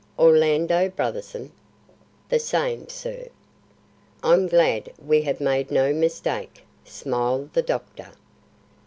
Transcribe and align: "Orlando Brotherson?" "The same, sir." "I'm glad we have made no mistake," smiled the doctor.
"Orlando 0.17 0.89
Brotherson?" 0.89 1.51
"The 2.29 2.39
same, 2.39 2.89
sir." 2.89 3.27
"I'm 4.23 4.47
glad 4.47 4.91
we 4.97 5.21
have 5.21 5.39
made 5.39 5.69
no 5.69 5.93
mistake," 5.93 6.63
smiled 6.83 7.53
the 7.53 7.61
doctor. 7.61 8.09